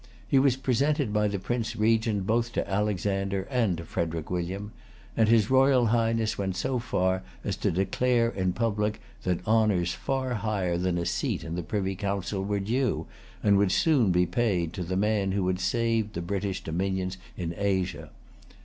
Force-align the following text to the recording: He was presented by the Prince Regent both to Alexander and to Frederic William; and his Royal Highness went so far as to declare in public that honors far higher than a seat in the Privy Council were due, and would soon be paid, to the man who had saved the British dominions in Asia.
He 0.27 0.39
was 0.39 0.55
presented 0.55 1.13
by 1.13 1.27
the 1.27 1.37
Prince 1.37 1.75
Regent 1.75 2.25
both 2.25 2.53
to 2.53 2.67
Alexander 2.67 3.43
and 3.51 3.77
to 3.77 3.85
Frederic 3.85 4.31
William; 4.31 4.71
and 5.15 5.29
his 5.29 5.51
Royal 5.51 5.85
Highness 5.93 6.39
went 6.39 6.55
so 6.55 6.79
far 6.79 7.21
as 7.43 7.55
to 7.57 7.69
declare 7.69 8.29
in 8.29 8.51
public 8.53 8.99
that 9.25 9.45
honors 9.47 9.93
far 9.93 10.33
higher 10.33 10.75
than 10.79 10.97
a 10.97 11.05
seat 11.05 11.43
in 11.43 11.53
the 11.53 11.61
Privy 11.61 11.93
Council 11.95 12.43
were 12.43 12.59
due, 12.59 13.05
and 13.43 13.59
would 13.59 13.71
soon 13.71 14.11
be 14.11 14.25
paid, 14.25 14.73
to 14.73 14.83
the 14.83 14.97
man 14.97 15.33
who 15.33 15.45
had 15.49 15.59
saved 15.59 16.13
the 16.15 16.21
British 16.23 16.63
dominions 16.63 17.19
in 17.37 17.53
Asia. 17.55 18.09